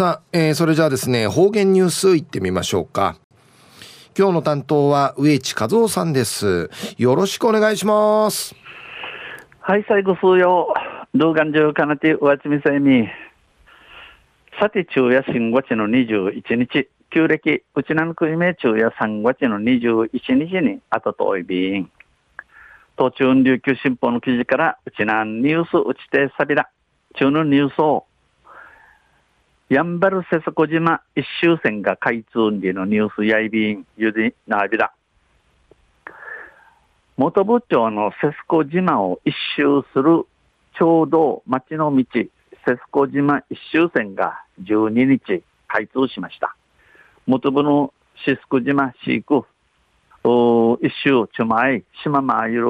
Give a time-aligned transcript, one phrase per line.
[0.00, 3.18] さあ、えー、それじゃあですね、方言ニュースいってみましょうか。
[4.16, 6.70] 今日の担当は植地和夫さんです。
[6.96, 8.54] よろしくお願いします。
[9.58, 10.72] はい、最後数曜。
[11.14, 13.08] 動画中かなて、うわちみさいみ。
[14.58, 20.08] さて、昼夜新月の21日、旧暦、うちなんくいめ昼夜3月の21
[20.48, 21.90] 日に、あととおいびん。
[22.96, 26.70] 東中琉球新報の記事から、うちなんニュースうちてさびら。
[27.16, 28.06] 中のニュースを
[29.70, 34.92] やんばるせそこ島一周線が開通んでのニュースやいびんゆでなびら。
[37.16, 40.26] 元部長のセスコ島を一周する
[40.76, 42.28] ちょうど町の道、セ
[42.66, 46.56] スコ島一周線が12日開通しました。
[47.28, 47.94] 元部の
[48.24, 49.44] シスク島飼育、
[50.80, 52.66] 一周ちょまい、島まゆる、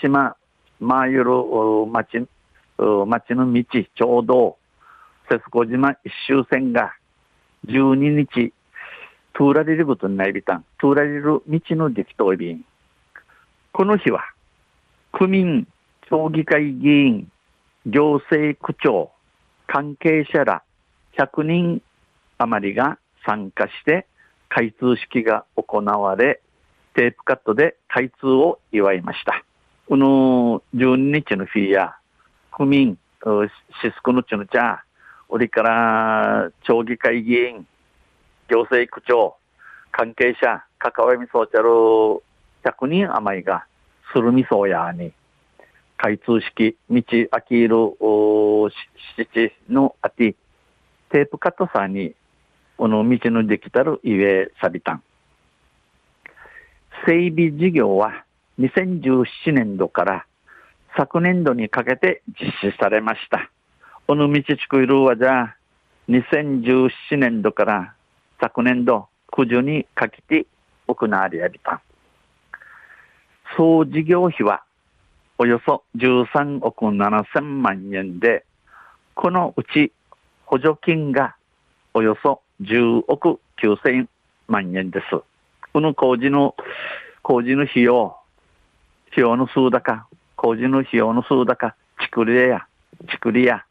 [0.00, 0.34] 島
[0.80, 1.30] まゆる
[1.92, 2.26] 町、
[3.06, 4.56] 町の道、ちょうど
[5.30, 6.92] 節子島一周線が
[7.68, 8.52] 12日、
[9.32, 12.64] 通られることになりびたん、通られる道の出来といびん。
[13.72, 14.24] この日は、
[15.12, 15.68] 区民、
[16.08, 17.30] 町議会議員、
[17.86, 19.12] 行政区長、
[19.68, 20.64] 関係者ら
[21.16, 21.82] 100人
[22.38, 24.08] 余りが参加して
[24.48, 26.40] 開通式が行われ、
[26.94, 29.44] テープカットで開通を祝いました。
[29.88, 31.94] この12日の日や、
[32.50, 32.98] 区民、
[33.80, 34.82] シスクのちのちゃ、
[35.30, 37.64] それから町議会議員、
[38.48, 39.36] 行政区長、
[39.92, 41.68] 関係者、関わりみそうちゃる
[42.64, 43.64] 100人余りが、
[44.12, 45.12] するみそうやに、
[45.96, 47.76] 開通式、道あきる
[49.16, 50.34] 七のあて、
[51.10, 52.12] テープカットさんに、
[52.76, 55.02] この道のできたるゆえさびたん。
[57.06, 58.24] 整備事業は
[58.58, 60.26] 2017年度から
[60.96, 63.48] 昨年度にかけて実施されました。
[64.10, 65.56] この道地区いるはじゃあ、
[66.08, 67.94] 2017年度から
[68.40, 70.46] 昨年度、九十にかけて
[70.88, 71.80] 行われやりた。
[73.56, 74.64] 総事業費は
[75.38, 78.44] およそ13億7千万円で、
[79.14, 79.92] このうち
[80.44, 81.36] 補助金が
[81.94, 84.08] およそ10億9千
[84.48, 85.22] 万円です。
[85.72, 86.56] この工事の、
[87.22, 88.16] 工事の費用、
[89.12, 92.66] 費用の数高、工事の費用の数高、作りや、
[93.08, 93.64] 作りや、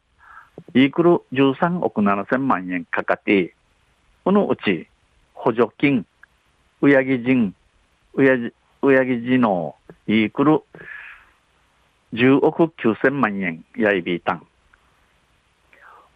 [0.74, 3.54] イークル13億7千万円かかって、
[4.24, 4.88] このうち
[5.34, 6.06] 補助金、
[6.82, 7.54] うやぎ人、
[8.14, 9.74] うやじ、うやぎじの
[10.06, 10.62] イークル
[12.14, 14.46] 10億9千万円やいびいたん。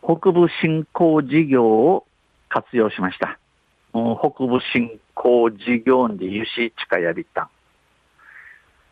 [0.02, 2.06] 北部振興事業を
[2.48, 3.38] 活用しました。
[3.92, 7.48] 北部振興事業で輸し近やびたん。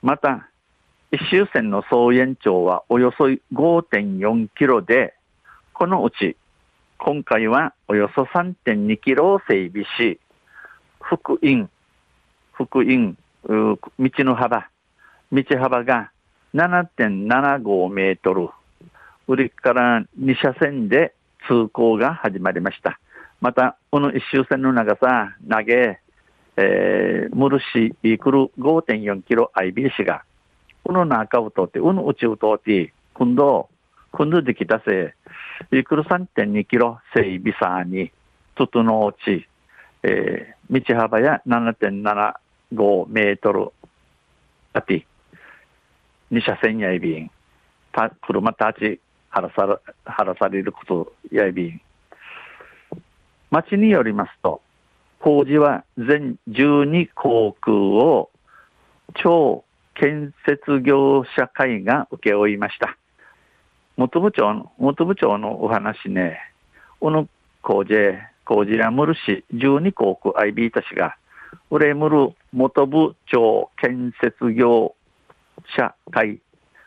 [0.02, 0.48] また、
[1.10, 5.14] 一周線の総延長はおよそ5.4キロで、
[5.75, 6.37] このうち、
[6.99, 10.21] 今回はおよそ3.2キロを整備し、
[11.00, 11.69] 福音、
[12.53, 14.69] 福音、道の幅、
[15.32, 16.11] 道幅が
[16.55, 18.50] 7.75メートル、
[19.27, 21.15] 売りから2車線で
[21.49, 23.00] 通行が始まりました。
[23.41, 25.99] また、この一周線の長さ、投げ、
[26.56, 30.22] えー、ムルシイクル5.4キロ IB 市が、
[30.84, 33.69] この中を通って、この内を通って、今度、
[34.12, 35.15] 今度できたせ
[35.73, 38.12] い、イクル3.2キロ整備さに、
[38.55, 39.47] 整うち、
[40.03, 43.71] えー、道幅や7.75メートル
[44.75, 45.06] あて、
[46.31, 47.31] 二車線やいびん、
[47.93, 49.00] た車たち
[49.31, 51.81] 晴らさ晴らされることやいびん。
[53.50, 54.61] 町によりますと、
[55.21, 58.31] 工事は全12航空を
[59.15, 62.97] 超建設業者会が請け負いました。
[64.02, 66.40] 元部長の、元部長のお話ね、
[66.98, 67.28] この
[67.62, 67.94] 工事、
[68.44, 71.16] 工事らむるし、12航空 IB たちが、
[71.70, 74.96] うれむる元部長建設業
[75.76, 76.40] 者会、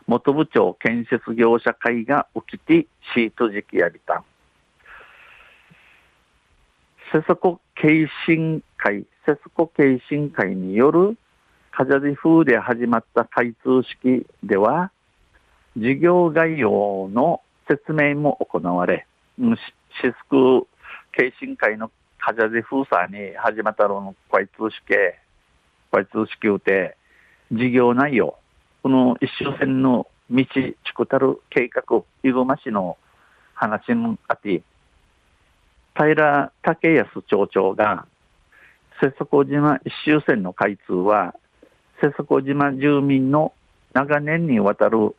[0.08, 4.22] 元部長建設業者会が起きてシート時期やりた。
[7.14, 11.18] 瀬底慶信会、瀬底慶信会による
[11.72, 14.92] カジャジ風で始まった開通式では、
[15.78, 19.06] 事業概要の説明も行われ、
[19.38, 19.44] シ
[20.02, 20.68] スク
[21.12, 24.94] 慶信会のカジャジ封鎖に始まったの開通式、
[25.92, 26.96] 開通式をて、
[27.52, 28.38] 事業内容、
[28.84, 32.98] この一周線の道、ちくたる計画、いぐま市の
[33.54, 34.64] 話もあって、
[35.94, 38.06] 平武康町長が、
[39.02, 41.36] 瀬底島一周線の開通は、
[42.02, 43.54] 瀬底島住民の
[43.94, 45.16] 長年にわたる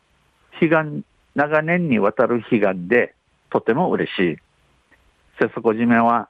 [0.61, 1.03] 悲願、
[1.35, 3.13] 長年にわたる悲願で
[3.49, 4.37] とても嬉しい。
[5.39, 6.29] 瀬底島は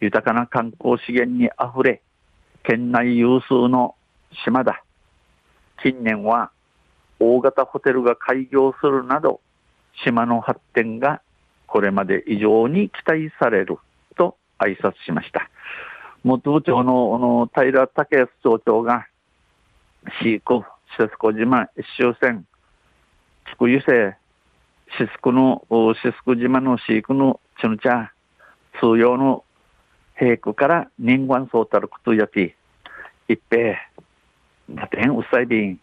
[0.00, 2.02] 豊かな観光資源にあふれ、
[2.64, 3.94] 県内有数の
[4.44, 4.82] 島だ。
[5.82, 6.50] 近年は
[7.18, 9.40] 大型ホテルが開業するなど、
[10.04, 11.22] 島の発展が
[11.66, 13.78] これまで以上に期待される
[14.16, 15.48] と挨拶しました。
[16.24, 19.06] 元部長のの平武康町長が、
[20.20, 20.62] 飼育、
[20.96, 22.44] 瀬底島一周線、
[23.52, 24.16] 地区油性、
[24.96, 25.62] シスクの、
[26.02, 28.08] シスク島の飼育のチュヌチャ、
[28.80, 29.44] 通用の
[30.16, 32.54] 平区から人間そうたることやき、
[33.28, 33.76] 一平、
[34.70, 35.80] 打点うさいびん、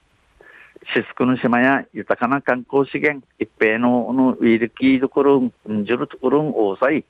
[0.94, 7.06] シスクの島や豊かな観光資源、一平ののウィルキーどころん、んじるところんおうさい、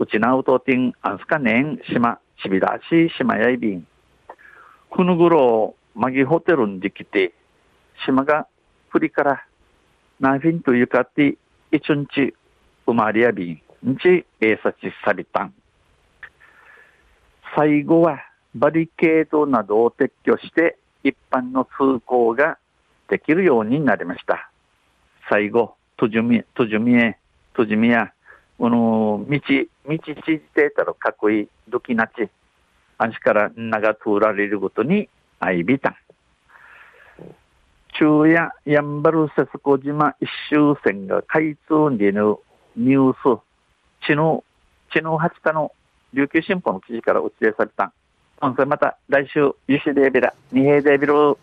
[0.00, 3.86] うちなうとてん、あんすかねん、島、ちびらし島やいびん。
[4.90, 7.32] ふぬぐろ、マギホテルにできて、
[8.04, 8.48] 島が
[8.88, 9.46] 振りから、
[10.20, 11.36] ナフィンというかって、
[11.70, 12.34] 一日、
[12.86, 15.54] 生まれやびん、んち、えさちさびたん。
[17.56, 18.20] 最後は、
[18.54, 22.58] バリケードなどを撤去して、一般の通行が
[23.08, 24.50] できるようになりました。
[25.28, 27.18] 最後、とじみ、とじみえ、
[27.54, 28.12] とじみや、
[28.58, 29.40] この道、
[29.86, 32.28] 道ちってたらかっこいい、どきなち、
[32.98, 35.08] あんしから長通られることに
[35.40, 35.96] あいびたん。
[38.02, 42.36] 中夜やんばるせすこ島一周線が開通にぬ
[42.74, 43.40] ニュース、
[44.04, 44.42] ちの、
[44.92, 45.70] ちの八日の
[46.12, 47.92] 琉球新報の記事から打ち出された。
[48.40, 51.38] 今回また来週、ゆしデービラ、二平デービル。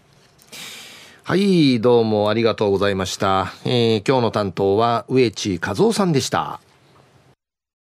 [1.24, 3.54] はい、どうもありがとうございました。
[3.64, 6.60] えー、今日の担当は植地和夫さんでした。